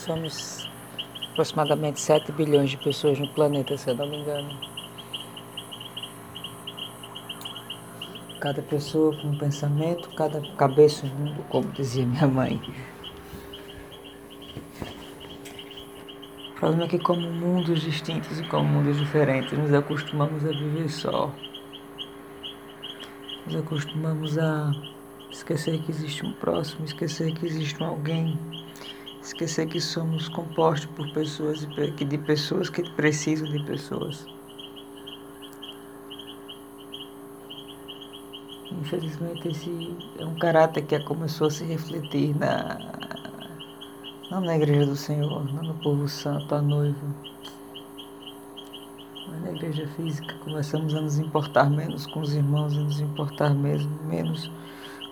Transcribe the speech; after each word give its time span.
Somos 0.00 0.66
aproximadamente 1.32 2.00
7 2.00 2.32
bilhões 2.32 2.70
de 2.70 2.78
pessoas 2.78 3.18
no 3.18 3.28
planeta, 3.34 3.76
se 3.76 3.90
eu 3.90 3.94
não 3.94 4.08
me 4.08 4.16
engano. 4.16 4.58
Cada 8.40 8.62
pessoa 8.62 9.14
com 9.20 9.28
um 9.28 9.38
pensamento, 9.38 10.08
cada 10.14 10.40
cabeça 10.56 11.04
um 11.04 11.10
mundo, 11.10 11.44
como 11.50 11.68
dizia 11.72 12.06
minha 12.06 12.26
mãe. 12.26 12.58
O 16.48 16.54
problema 16.54 16.84
é 16.84 16.88
que 16.88 16.98
como 16.98 17.30
mundos 17.30 17.82
distintos 17.82 18.40
e 18.40 18.44
como 18.44 18.66
mundos 18.66 18.96
diferentes, 18.96 19.52
nos 19.52 19.74
acostumamos 19.74 20.46
a 20.46 20.48
viver 20.48 20.88
só. 20.88 21.30
Nos 23.44 23.56
acostumamos 23.56 24.38
a 24.38 24.72
esquecer 25.30 25.78
que 25.82 25.90
existe 25.90 26.24
um 26.24 26.32
próximo, 26.32 26.86
esquecer 26.86 27.34
que 27.34 27.44
existe 27.44 27.82
um 27.82 27.86
alguém, 27.86 28.38
esquecer 29.30 29.66
que 29.66 29.80
somos 29.80 30.28
compostos 30.28 30.90
por 30.96 31.08
pessoas 31.12 31.66
e 31.98 32.04
de 32.04 32.18
pessoas 32.18 32.68
que 32.68 32.82
precisam 32.90 33.48
de 33.48 33.62
pessoas. 33.64 34.26
Infelizmente 38.72 39.48
esse 39.48 39.96
é 40.18 40.24
um 40.24 40.34
caráter 40.34 40.84
que 40.84 40.98
começou 41.00 41.46
a 41.46 41.50
se 41.50 41.64
refletir 41.64 42.36
na 42.36 42.78
não 44.30 44.40
na 44.40 44.54
igreja 44.56 44.86
do 44.86 44.96
Senhor, 44.96 45.52
não 45.52 45.62
no 45.62 45.74
povo 45.74 46.08
santo, 46.08 46.54
a 46.54 46.62
noiva. 46.62 46.96
Mas 49.28 49.42
na 49.42 49.50
igreja 49.50 49.88
física 49.96 50.34
começamos 50.44 50.94
a 50.94 51.00
nos 51.00 51.18
importar 51.18 51.68
menos 51.68 52.06
com 52.06 52.20
os 52.20 52.34
irmãos, 52.34 52.76
a 52.76 52.80
nos 52.80 53.00
importar 53.00 53.52
mesmo, 53.52 53.90
menos 54.04 54.50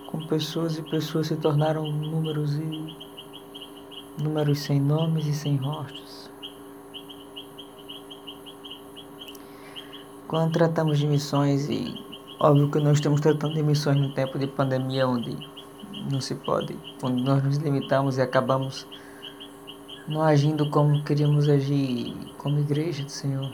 com 0.07 0.25
pessoas 0.27 0.77
e 0.77 0.81
pessoas 0.83 1.27
se 1.27 1.35
tornaram 1.35 1.91
números 1.91 2.55
e 2.55 3.08
números 4.19 4.59
sem 4.59 4.79
nomes 4.79 5.25
e 5.25 5.33
sem 5.33 5.55
rostos. 5.57 6.29
Quando 10.27 10.53
tratamos 10.53 10.99
de 10.99 11.07
missões 11.07 11.67
e 11.69 11.95
óbvio 12.39 12.69
que 12.69 12.79
nós 12.79 12.97
estamos 12.97 13.19
tratando 13.19 13.55
de 13.55 13.63
missões 13.63 13.97
no 13.97 14.13
tempo 14.13 14.37
de 14.37 14.45
pandemia 14.45 15.07
onde 15.07 15.35
não 16.11 16.21
se 16.21 16.35
pode, 16.35 16.77
onde 17.01 17.23
nós 17.23 17.43
nos 17.43 17.57
limitamos 17.57 18.17
e 18.17 18.21
acabamos 18.21 18.85
não 20.07 20.21
agindo 20.21 20.69
como 20.69 21.03
queríamos 21.03 21.47
agir 21.49 22.15
como 22.37 22.59
igreja 22.59 23.03
do 23.03 23.11
Senhor. 23.11 23.51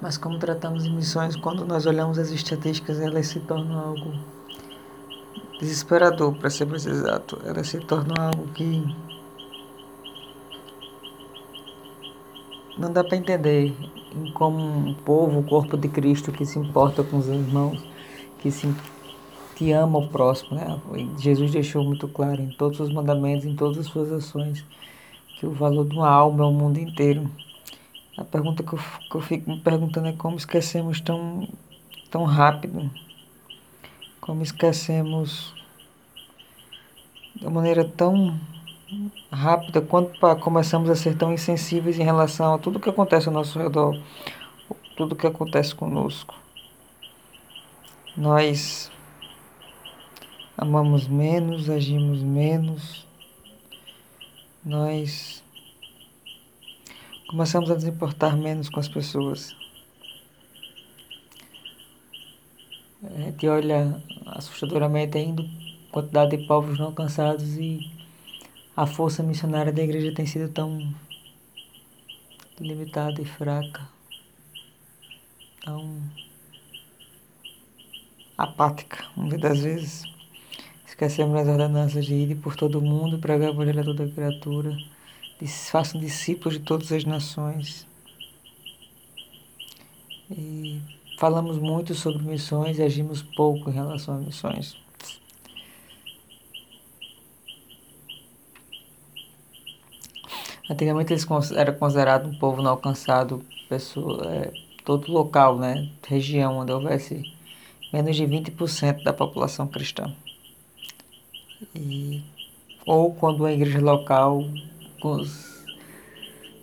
Mas 0.00 0.18
como 0.18 0.38
tratamos 0.38 0.82
de 0.82 0.90
missões, 0.90 1.36
quando 1.36 1.64
nós 1.64 1.86
olhamos 1.86 2.18
as 2.18 2.30
estatísticas, 2.30 3.00
elas 3.00 3.28
se 3.28 3.38
tornam 3.40 3.78
algo 3.78 4.12
desesperador, 5.62 6.34
para 6.34 6.50
ser 6.50 6.66
mais 6.66 6.84
exato. 6.86 7.40
Ela 7.44 7.62
se 7.62 7.78
torna 7.78 8.14
algo 8.18 8.48
que 8.48 8.84
não 12.76 12.92
dá 12.92 13.04
para 13.04 13.16
entender 13.16 13.72
em 14.14 14.32
como 14.32 14.58
um 14.58 14.92
povo, 14.92 15.38
o 15.38 15.44
corpo 15.44 15.76
de 15.76 15.88
Cristo 15.88 16.32
que 16.32 16.44
se 16.44 16.58
importa 16.58 17.04
com 17.04 17.16
os 17.16 17.28
irmãos, 17.28 17.80
que 18.40 18.50
se 18.50 18.74
que 19.54 19.70
ama 19.70 19.98
o 19.98 20.08
próximo, 20.08 20.56
né? 20.56 20.80
Jesus 21.18 21.52
deixou 21.52 21.84
muito 21.84 22.08
claro 22.08 22.42
em 22.42 22.48
todos 22.48 22.80
os 22.80 22.92
mandamentos, 22.92 23.44
em 23.44 23.54
todas 23.54 23.78
as 23.78 23.86
suas 23.86 24.10
ações, 24.10 24.64
que 25.38 25.46
o 25.46 25.52
valor 25.52 25.86
de 25.86 25.94
uma 25.94 26.08
alma 26.08 26.42
é 26.42 26.46
o 26.46 26.52
mundo 26.52 26.78
inteiro. 26.78 27.30
A 28.16 28.24
pergunta 28.24 28.62
que 28.62 28.72
eu, 28.72 28.78
que 28.78 29.14
eu 29.14 29.20
fico 29.20 29.50
me 29.50 29.60
perguntando 29.60 30.08
é 30.08 30.12
como 30.12 30.36
esquecemos 30.36 31.00
tão, 31.00 31.46
tão 32.10 32.24
rápido 32.24 32.90
como 34.22 34.40
esquecemos 34.44 35.52
de 37.34 37.48
maneira 37.48 37.84
tão 37.84 38.38
rápida 39.32 39.82
quando 39.82 40.12
começamos 40.38 40.88
a 40.88 40.94
ser 40.94 41.18
tão 41.18 41.32
insensíveis 41.32 41.98
em 41.98 42.04
relação 42.04 42.54
a 42.54 42.58
tudo 42.58 42.78
que 42.78 42.88
acontece 42.88 43.26
ao 43.26 43.34
nosso 43.34 43.58
redor, 43.58 44.00
tudo 44.96 45.16
que 45.16 45.26
acontece 45.26 45.74
conosco. 45.74 46.36
Nós 48.16 48.92
amamos 50.56 51.08
menos, 51.08 51.68
agimos 51.68 52.22
menos, 52.22 53.04
nós 54.64 55.42
começamos 57.28 57.68
a 57.72 57.74
nos 57.74 57.84
importar 57.84 58.36
menos 58.36 58.68
com 58.68 58.78
as 58.78 58.88
pessoas. 58.88 59.61
A 63.04 63.20
gente 63.20 63.48
olha 63.48 64.00
assustadoramente 64.26 65.18
ainda 65.18 65.42
a 65.42 65.92
quantidade 65.92 66.36
de 66.36 66.46
povos 66.46 66.78
não 66.78 66.86
alcançados 66.86 67.56
e 67.56 67.90
a 68.76 68.86
força 68.86 69.24
missionária 69.24 69.72
da 69.72 69.82
igreja 69.82 70.14
tem 70.14 70.24
sido 70.24 70.48
tão 70.52 70.94
limitada 72.60 73.20
e 73.20 73.24
fraca, 73.24 73.88
tão 75.64 76.00
apática, 78.38 79.04
muitas 79.16 79.40
das 79.40 79.60
vezes. 79.60 80.02
Esquecemos 80.86 81.34
as 81.40 81.48
ordenanças 81.48 82.06
de 82.06 82.14
ir 82.14 82.36
por 82.36 82.54
todo 82.54 82.80
mundo, 82.80 83.18
pregar 83.18 83.50
o 83.50 83.54
evangelho 83.54 83.80
a 83.80 83.84
toda 83.84 84.08
criatura, 84.08 84.78
façam 85.70 86.00
discípulos 86.00 86.56
de 86.56 86.64
todas 86.64 86.92
as 86.92 87.04
nações. 87.04 87.84
E 90.30 90.80
Falamos 91.22 91.56
muito 91.56 91.94
sobre 91.94 92.20
missões 92.24 92.80
e 92.80 92.82
agimos 92.82 93.22
pouco 93.22 93.70
em 93.70 93.72
relação 93.72 94.16
a 94.16 94.18
missões. 94.18 94.76
Antigamente 100.68 101.12
eles 101.12 101.24
eram 101.52 101.74
considerados 101.74 102.28
um 102.28 102.36
povo 102.36 102.60
não 102.60 102.72
alcançado, 102.72 103.40
pessoa, 103.68 104.26
é, 104.34 104.52
todo 104.84 105.12
local, 105.12 105.56
né, 105.56 105.88
região 106.04 106.58
onde 106.58 106.72
houvesse 106.72 107.22
menos 107.92 108.16
de 108.16 108.24
20% 108.24 109.04
da 109.04 109.12
população 109.12 109.68
cristã. 109.68 110.12
E, 111.72 112.20
ou 112.84 113.14
quando 113.14 113.46
a 113.46 113.52
igreja 113.52 113.80
local 113.80 114.42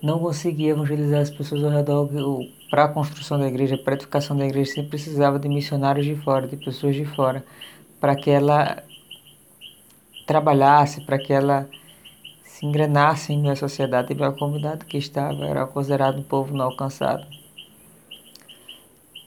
não 0.03 0.19
conseguia 0.19 0.71
evangelizar 0.71 1.21
as 1.21 1.29
pessoas 1.29 1.63
ao 1.63 1.69
redor, 1.69 2.09
para 2.69 2.85
a 2.85 2.87
construção 2.87 3.39
da 3.39 3.47
igreja, 3.47 3.77
para 3.77 3.93
a 3.93 3.95
edificação 3.95 4.37
da 4.37 4.45
igreja, 4.45 4.73
sempre 4.73 4.91
precisava 4.91 5.39
de 5.39 5.49
missionários 5.49 6.05
de 6.05 6.15
fora, 6.15 6.47
de 6.47 6.55
pessoas 6.57 6.95
de 6.95 7.05
fora, 7.05 7.43
para 7.99 8.15
que 8.15 8.29
ela 8.29 8.83
trabalhasse, 10.27 11.01
para 11.01 11.17
que 11.17 11.33
ela 11.33 11.67
se 12.43 12.65
engrenasse 12.65 13.33
em 13.33 13.41
meio 13.41 13.55
sociedade 13.55 14.13
e 14.13 14.15
meio 14.15 14.29
à 14.29 14.33
comunidade 14.33 14.85
que 14.85 14.97
estava, 14.97 15.45
era 15.45 15.65
considerado 15.65 16.19
um 16.19 16.23
povo 16.23 16.55
não 16.55 16.65
alcançado. 16.65 17.25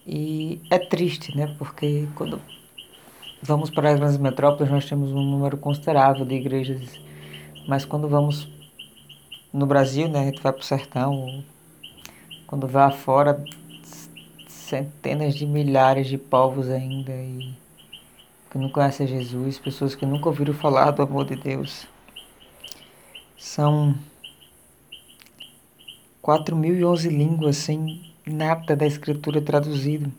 E 0.07 0.61
é 0.71 0.79
triste, 0.79 1.37
né? 1.37 1.55
Porque 1.59 2.07
quando 2.15 2.41
vamos 3.43 3.71
para 3.71 3.91
as 3.91 3.99
grandes 3.99 4.19
metrópoles, 4.19 4.71
nós 4.71 4.85
temos 4.85 5.11
um 5.11 5.23
número 5.23 5.57
considerável 5.57 6.25
de 6.25 6.35
igrejas, 6.35 7.01
mas 7.67 7.85
quando 7.85 8.09
vamos 8.09 8.49
no 9.53 9.67
Brasil, 9.67 10.09
né, 10.09 10.21
a 10.21 10.25
gente 10.25 10.41
vai 10.43 10.53
para 10.53 10.61
o 10.61 10.65
sertão, 10.65 11.45
quando 12.53 12.69
vá 12.69 12.91
fora, 12.91 13.43
centenas 14.47 15.35
de 15.35 15.47
milhares 15.47 16.07
de 16.07 16.19
povos 16.19 16.69
ainda 16.69 17.11
e 17.11 17.55
que 18.51 18.59
não 18.59 18.69
conhecem 18.69 19.07
Jesus, 19.07 19.59
pessoas 19.59 19.95
que 19.95 20.05
nunca 20.05 20.29
ouviram 20.29 20.53
falar 20.53 20.91
do 20.91 21.01
amor 21.01 21.25
de 21.25 21.35
Deus. 21.35 21.87
São 23.39 23.95
4.011 26.23 27.09
línguas 27.09 27.57
sem 27.57 28.13
nada 28.27 28.77
da 28.77 28.87
escritura 28.87 29.41
traduzida. 29.41 30.11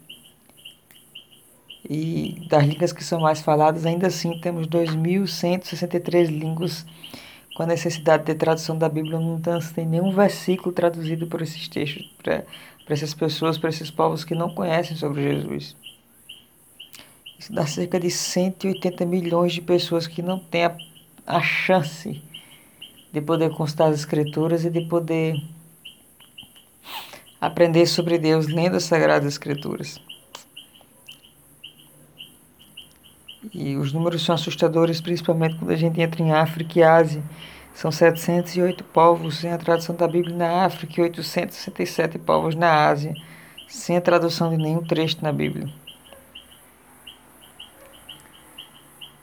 E 1.88 2.48
das 2.50 2.66
línguas 2.66 2.92
que 2.92 3.04
são 3.04 3.20
mais 3.20 3.42
faladas, 3.42 3.86
ainda 3.86 4.08
assim 4.08 4.40
temos 4.40 4.66
2.163 4.66 6.30
línguas 6.30 6.84
com 7.54 7.64
a 7.64 7.68
necessidade 7.68 8.26
de 8.26 8.34
tradução 8.36 8.78
da 8.78 8.90
Bíblia, 8.90 9.20
não 9.20 9.40
tem 9.40 9.86
nenhum 9.86 10.12
versículo 10.12 10.74
traduzido 10.74 11.28
por 11.28 11.42
esses 11.42 11.68
textos, 11.68 12.10
para 12.18 12.44
essas 12.90 13.14
pessoas, 13.14 13.58
para 13.58 13.70
esses 13.70 13.92
povos 13.92 14.24
que 14.24 14.34
não 14.34 14.54
conhecem 14.54 14.98
sobre 14.98 15.22
Jesus. 15.22 15.76
Isso 17.38 17.54
dá 17.54 17.68
cerca 17.68 18.00
de 18.00 18.10
180 18.10 19.06
milhões 19.06 19.54
de 19.54 19.62
pessoas 19.62 20.08
que 20.08 20.22
não 20.22 20.40
têm 20.40 20.66
a, 20.66 20.76
a 21.28 21.42
chance 21.42 22.22
de 23.12 23.22
poder 23.22 23.52
constar 23.52 23.90
as 23.90 24.00
Escrituras 24.00 24.66
e 24.66 24.70
de 24.70 24.82
poder 24.82 25.36
aprender 27.40 27.86
sobre 27.86 28.18
Deus 28.18 28.48
lendo 28.48 28.78
as 28.78 28.86
Sagradas 28.86 29.34
Escrituras. 29.34 30.00
E 33.52 33.76
os 33.76 33.92
números 33.92 34.24
são 34.24 34.36
assustadores, 34.36 35.02
principalmente 35.02 35.56
quando 35.56 35.72
a 35.72 35.76
gente 35.76 36.00
entra 36.00 36.22
em 36.22 36.32
África 36.32 36.80
e 36.80 36.84
Ásia. 36.84 37.24
São 37.74 37.92
708 37.92 38.84
povos 38.84 39.38
sem 39.40 39.52
a 39.52 39.58
tradução 39.58 39.96
da 39.96 40.08
Bíblia 40.08 40.36
na 40.36 40.66
África 40.66 41.02
e 41.02 41.04
867 41.04 42.20
povos 42.20 42.56
na 42.56 42.88
Ásia, 42.88 43.14
sem 43.68 43.98
a 43.98 44.02
tradução 44.02 44.50
de 44.52 44.58
nenhum 44.58 44.84
trecho 44.84 45.18
na 45.22 45.32
Bíblia. 45.32 45.68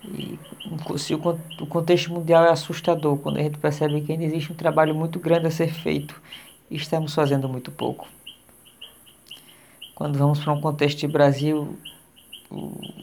E 0.04 0.38
se 0.98 1.14
o, 1.14 1.18
contexto 1.68 2.12
mundial 2.12 2.44
é 2.44 2.50
assustador, 2.50 3.16
quando 3.18 3.38
a 3.38 3.42
gente 3.42 3.58
percebe 3.58 4.00
que 4.00 4.12
ainda 4.12 4.24
existe 4.24 4.52
um 4.52 4.56
trabalho 4.56 4.94
muito 4.94 5.20
grande 5.20 5.46
a 5.46 5.50
ser 5.50 5.72
feito 5.72 6.20
e 6.70 6.76
estamos 6.76 7.14
fazendo 7.14 7.48
muito 7.48 7.70
pouco. 7.70 8.08
Quando 9.94 10.18
vamos 10.18 10.40
para 10.40 10.52
um 10.52 10.60
contexto 10.60 10.98
de 10.98 11.06
Brasil, 11.06 11.78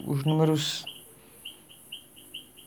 os 0.06 0.24
números 0.24 0.84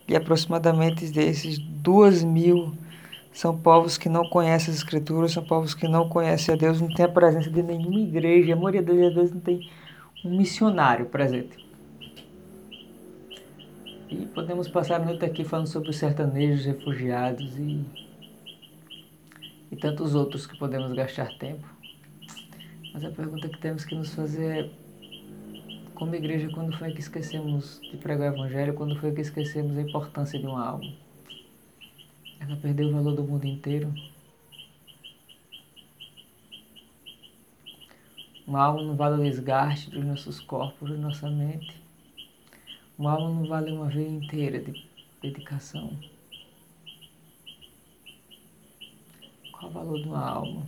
e 0.07 0.15
aproximadamente 0.15 1.07
desses 1.07 1.57
2 1.57 2.23
mil 2.23 2.71
são 3.33 3.57
povos 3.57 3.97
que 3.97 4.07
não 4.07 4.29
conhecem 4.29 4.71
as 4.71 4.77
escrituras, 4.77 5.31
são 5.33 5.43
povos 5.43 5.73
que 5.73 5.87
não 5.87 6.07
conhecem 6.07 6.53
a 6.55 6.57
Deus, 6.57 6.79
não 6.79 6.93
tem 6.93 7.05
a 7.05 7.09
presença 7.09 7.49
de 7.49 7.61
nenhuma 7.61 7.99
igreja, 7.99 8.53
a 8.53 8.55
maioria 8.55 8.81
deles 8.81 9.31
não 9.31 9.41
tem 9.41 9.69
um 10.23 10.37
missionário 10.37 11.05
presente. 11.07 11.63
E 14.09 14.25
podemos 14.27 14.67
passar 14.67 15.01
a 15.01 15.05
noite 15.05 15.25
aqui 15.25 15.43
falando 15.43 15.67
sobre 15.67 15.89
os 15.89 15.97
sertanejos, 15.97 16.65
refugiados 16.65 17.57
e, 17.57 17.83
e 19.71 19.75
tantos 19.75 20.15
outros 20.15 20.45
que 20.45 20.57
podemos 20.57 20.93
gastar 20.93 21.37
tempo. 21.37 21.67
Mas 22.93 23.03
a 23.03 23.09
pergunta 23.09 23.49
que 23.49 23.57
temos 23.57 23.83
que 23.83 23.95
nos 23.95 24.13
fazer 24.13 24.65
é 24.65 24.85
como 25.95 26.13
igreja, 26.13 26.49
quando 26.53 26.77
foi 26.77 26.91
que 26.91 26.99
esquecemos 26.99 27.79
de 27.81 27.97
pregar 27.97 28.31
o 28.31 28.35
evangelho, 28.35 28.73
quando 28.73 28.95
foi 28.97 29.11
que 29.13 29.21
esquecemos 29.21 29.77
a 29.77 29.81
importância 29.81 30.37
de 30.37 30.45
uma 30.45 30.65
alma? 30.65 30.93
Ela 32.39 32.55
perdeu 32.57 32.89
o 32.89 32.91
valor 32.91 33.15
do 33.15 33.23
mundo 33.23 33.45
inteiro. 33.45 33.93
Uma 38.47 38.63
alma 38.63 38.83
não 38.83 38.95
vale 38.95 39.19
o 39.19 39.23
desgaste 39.23 39.89
dos 39.89 40.05
nossos 40.05 40.39
corpos, 40.39 40.91
da 40.91 40.97
nossa 40.97 41.29
mente. 41.29 41.75
Uma 42.97 43.13
alma 43.13 43.29
não 43.29 43.47
vale 43.47 43.71
uma 43.71 43.87
vida 43.87 44.07
inteira 44.07 44.59
de 44.59 44.85
dedicação. 45.21 45.97
Qual 49.51 49.71
o 49.71 49.73
valor 49.73 49.99
de 49.99 50.07
uma 50.07 50.29
alma? 50.29 50.65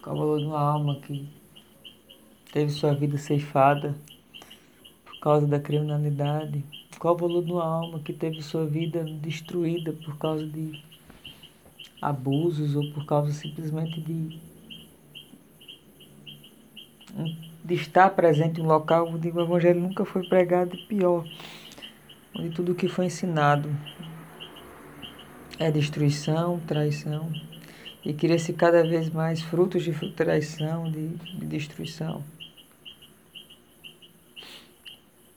Qual 0.00 0.14
o 0.14 0.18
valor 0.18 0.38
de 0.38 0.46
uma 0.46 0.60
alma 0.60 1.00
que 1.00 1.28
teve 2.52 2.70
sua 2.70 2.94
vida 2.94 3.18
ceifada 3.18 3.96
por 5.04 5.18
causa 5.18 5.48
da 5.48 5.58
criminalidade? 5.58 6.64
Qual 6.96 7.14
o 7.14 7.18
valor 7.18 7.44
de 7.44 7.50
uma 7.50 7.64
alma 7.64 7.98
que 7.98 8.12
teve 8.12 8.40
sua 8.40 8.64
vida 8.64 9.02
destruída 9.02 9.92
por 9.92 10.16
causa 10.16 10.46
de 10.46 10.80
abusos 12.00 12.76
ou 12.76 12.92
por 12.92 13.04
causa 13.04 13.32
simplesmente 13.32 14.00
de, 14.00 14.38
de 17.64 17.74
estar 17.74 18.10
presente 18.10 18.60
em 18.60 18.64
um 18.64 18.66
local 18.66 19.08
onde 19.08 19.28
o 19.28 19.40
Evangelho 19.40 19.80
nunca 19.80 20.04
foi 20.04 20.26
pregado 20.26 20.74
e 20.74 20.78
pior, 20.86 21.24
onde 22.36 22.50
tudo 22.50 22.72
o 22.72 22.74
que 22.74 22.88
foi 22.88 23.06
ensinado 23.06 23.68
é 25.58 25.70
destruição, 25.70 26.58
traição, 26.60 27.30
e 28.04 28.12
cria-se 28.12 28.52
cada 28.52 28.82
vez 28.82 29.08
mais 29.10 29.40
frutos 29.40 29.84
de 29.84 29.92
traição, 30.10 30.90
de, 30.90 31.08
de 31.08 31.46
destruição. 31.46 32.22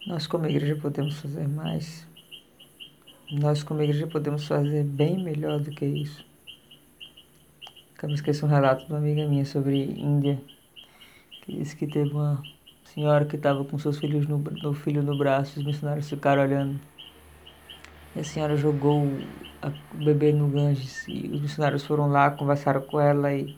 Nós, 0.08 0.26
como 0.26 0.46
igreja, 0.46 0.76
podemos 0.76 1.20
fazer 1.20 1.48
mais. 1.48 2.08
Nós, 3.32 3.64
como 3.64 3.82
igreja, 3.82 4.08
podemos 4.08 4.48
fazer 4.48 4.84
bem 4.84 5.24
melhor 5.24 5.60
do 5.60 5.72
que 5.72 5.86
isso. 5.86 6.24
Me 8.04 8.14
esqueci 8.14 8.46
um 8.46 8.48
relato 8.48 8.86
de 8.86 8.92
uma 8.92 9.00
amiga 9.00 9.28
minha 9.28 9.46
sobre 9.46 9.84
Índia, 9.84 10.40
disse 11.48 11.76
que 11.76 11.88
teve 11.88 12.12
uma 12.12 12.42
senhora 12.84 13.26
que 13.26 13.36
estava 13.36 13.64
com 13.66 13.78
seus 13.78 14.00
filhos 14.00 14.28
no, 14.28 14.38
no 14.38 14.74
filho 14.74 15.04
no 15.04 15.18
braço, 15.18 15.60
os 15.60 15.66
missionários 15.66 16.10
ficaram 16.10 16.42
olhando. 16.42 16.80
E 18.16 18.20
a 18.20 18.24
senhora 18.24 18.56
jogou 18.56 19.04
o 19.04 20.04
bebê 20.04 20.32
no 20.32 20.48
Ganges 20.48 21.06
e 21.08 21.30
os 21.34 21.42
missionários 21.42 21.86
foram 21.86 22.08
lá, 22.08 22.32
conversaram 22.32 22.82
com 22.82 23.00
ela 23.00 23.34
e 23.34 23.56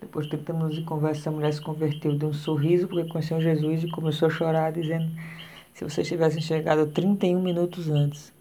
depois 0.00 0.26
de 0.26 0.32
30 0.32 0.52
minutos 0.52 0.76
de 0.76 0.84
conversa, 0.84 1.28
a 1.28 1.32
mulher 1.32 1.52
se 1.52 1.60
converteu, 1.60 2.16
deu 2.16 2.28
um 2.28 2.32
sorriso 2.32 2.88
porque 2.88 3.08
conheceu 3.08 3.40
Jesus 3.40 3.84
e 3.84 3.90
começou 3.90 4.28
a 4.28 4.30
chorar, 4.30 4.72
dizendo 4.72 5.10
se 5.74 5.84
vocês 5.84 6.08
tivessem 6.08 6.40
chegado 6.40 6.86
31 6.86 7.40
minutos 7.40 7.88
antes, 7.90 8.32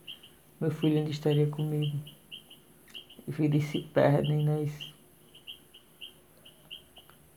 meu 0.60 0.72
filho 0.72 0.98
ainda 0.98 1.10
estaria 1.10 1.48
comigo. 1.48 1.98
E 3.28 3.32
vidas 3.32 3.64
se 3.66 3.82
perdem, 3.94 4.46
nós 4.46 4.94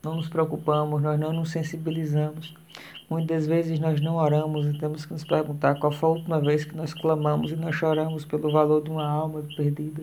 não 0.03 0.17
nos 0.17 0.29
preocupamos, 0.29 1.03
nós 1.03 1.19
não 1.19 1.33
nos 1.33 1.51
sensibilizamos. 1.51 2.55
Muitas 3.09 3.47
vezes 3.47 3.79
nós 3.81 4.01
não 4.01 4.17
oramos 4.17 4.67
e 4.67 4.79
temos 4.79 5.05
que 5.05 5.13
nos 5.13 5.25
perguntar 5.25 5.75
qual 5.79 5.93
foi 5.93 6.09
a 6.09 6.13
última 6.13 6.41
vez 6.41 6.65
que 6.65 6.77
nós 6.77 6.95
clamamos 6.95 7.51
e 7.51 7.57
nós 7.57 7.75
choramos 7.75 8.25
pelo 8.25 8.51
valor 8.53 8.83
de 8.83 8.91
uma 8.91 9.07
alma 9.07 9.43
perdida. 9.57 10.03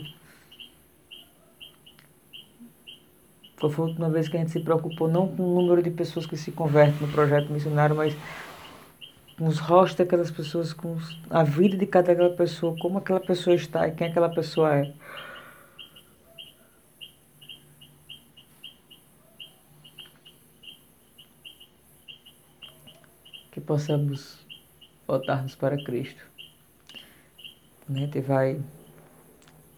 Qual 3.60 3.72
foi 3.72 3.86
a 3.86 3.88
última 3.88 4.10
vez 4.10 4.28
que 4.28 4.38
a 4.38 4.40
gente 4.40 4.52
se 4.52 4.60
preocupou 4.60 5.08
não 5.08 5.28
com 5.28 5.42
o 5.42 5.62
número 5.62 5.82
de 5.82 5.90
pessoas 5.90 6.26
que 6.26 6.38
se 6.38 6.52
convertem 6.52 7.08
no 7.08 7.12
projeto 7.12 7.52
missionário, 7.52 7.96
mas 7.96 8.16
com 9.38 9.46
os 9.48 9.60
rostos 9.60 9.98
daquelas 9.98 10.30
pessoas, 10.30 10.74
com 10.74 10.98
a 11.30 11.44
vida 11.44 11.78
de 11.78 11.86
cada 11.86 12.12
aquela 12.12 12.32
pessoa, 12.32 12.76
como 12.80 12.98
aquela 12.98 13.20
pessoa 13.20 13.56
está 13.56 13.88
e 13.88 13.92
quem 13.92 14.08
aquela 14.08 14.30
pessoa 14.30 14.76
é. 14.76 14.94
Possamos 23.68 24.40
voltarmos 25.06 25.54
para 25.54 25.84
Cristo. 25.84 26.26
A 27.88 27.94
gente 27.94 28.22
vai 28.22 28.62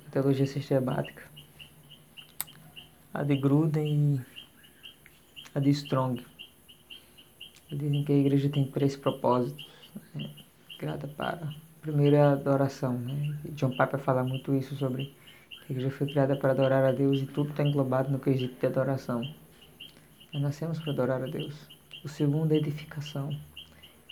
a 0.08 0.12
teologia 0.12 0.46
sistemática, 0.46 1.24
a 3.14 3.24
de 3.24 3.36
Gruden 3.36 4.16
e 4.16 4.22
a 5.56 5.60
de 5.60 5.72
Strong. 5.72 6.24
Dizem 7.72 8.04
que 8.04 8.14
a 8.14 8.18
igreja 8.18 8.50
tem 8.50 8.70
três 8.72 8.96
propósitos. 8.96 9.68
Né? 10.14 10.30
Criada 10.78 11.08
para. 11.08 11.54
Primeiro 11.82 12.16
é 12.16 12.22
a 12.22 12.32
adoração. 12.32 12.94
Né? 12.94 13.38
John 13.52 13.72
Piper 13.72 14.00
fala 14.00 14.24
muito 14.24 14.54
isso 14.54 14.76
sobre 14.76 15.16
que 15.66 15.74
a 15.74 15.76
igreja 15.76 15.92
foi 15.92 16.08
criada 16.08 16.36
para 16.36 16.52
adorar 16.52 16.84
a 16.84 16.92
Deus 16.92 17.20
e 17.20 17.26
tudo 17.26 17.50
está 17.50 17.64
englobado 17.64 18.12
no 18.12 18.20
quesito 18.20 18.60
de 18.60 18.66
adoração. 18.66 19.22
Nós 20.34 20.42
nascemos 20.42 20.80
para 20.80 20.94
adorar 20.94 21.24
a 21.24 21.28
Deus. 21.28 21.56
O 22.04 22.08
segundo 22.08 22.52
é 22.54 22.58
edificação. 22.58 23.38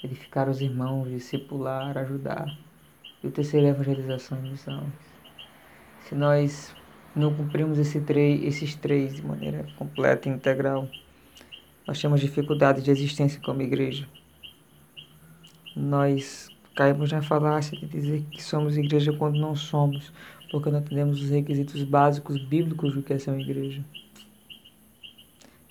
Edificar 0.04 0.50
os 0.50 0.62
irmãos, 0.62 1.10
discipular, 1.10 1.98
ajudar. 1.98 2.56
E 3.24 3.28
o 3.28 3.32
terceiro 3.32 3.66
é 3.66 3.70
evangelização 3.70 4.38
e 4.38 4.50
missão. 4.50 4.92
Se 6.02 6.14
nós 6.14 6.76
não 7.16 7.34
cumprimos 7.34 7.80
esse 7.80 7.98
esses 8.44 8.76
três 8.76 9.16
de 9.16 9.26
maneira 9.26 9.66
completa 9.76 10.30
e 10.30 10.32
integral, 10.32 10.88
nós 11.88 12.00
temos 12.00 12.22
dificuldade 12.22 12.82
de 12.82 12.92
existência 12.92 13.42
como 13.42 13.62
igreja. 13.62 14.08
Nós 15.76 16.48
caímos 16.76 17.12
na 17.12 17.22
falácia 17.24 17.78
de 17.78 17.88
dizer 17.88 18.24
que 18.30 18.44
somos 18.44 18.78
igreja 18.78 19.12
quando 19.14 19.40
não 19.40 19.56
somos, 19.56 20.14
porque 20.52 20.70
não 20.70 20.82
temos 20.82 21.22
os 21.22 21.30
requisitos 21.30 21.84
básicos 21.84 22.44
bíblicos 22.44 22.94
do 22.94 23.02
que 23.02 23.14
é 23.14 23.20
ser 23.20 23.32
uma 23.32 23.42
igreja. 23.42 23.84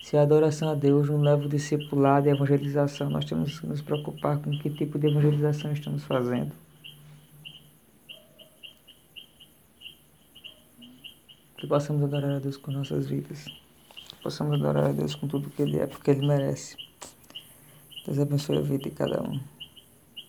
Se 0.07 0.17
a 0.17 0.23
adoração 0.23 0.69
a 0.69 0.75
Deus 0.77 1.11
não 1.11 1.21
leva 1.21 1.47
o 1.47 1.49
discipulado 1.49 2.29
e 2.29 2.31
a 2.31 2.35
evangelização, 2.35 3.11
nós 3.11 3.25
temos 3.25 3.59
que 3.59 3.67
nos 3.67 3.83
preocupar 3.83 4.39
com 4.39 4.57
que 4.57 4.71
tipo 4.71 5.01
de 5.01 5.09
evangelização 5.09 5.73
estamos 5.73 6.05
fazendo. 6.05 6.53
Que 11.59 11.67
possamos 11.67 12.05
adorar 12.05 12.37
a 12.37 12.39
Deus 12.39 12.57
com 12.57 12.71
nossas 12.71 13.09
vidas 13.09 13.47
possamos 14.23 14.55
adorar 14.55 14.87
a 14.87 14.93
Deus 14.93 15.17
com 15.17 15.27
tudo 15.27 15.51
que 15.51 15.63
Ele 15.63 15.79
é, 15.79 15.87
porque 15.89 16.13
Ele 16.13 16.25
merece. 16.25 16.77
Deus 18.05 18.21
abençoe 18.21 18.59
a 18.59 18.61
vida 18.61 18.85
de 18.85 18.91
cada 18.91 19.21
um. 19.23 19.41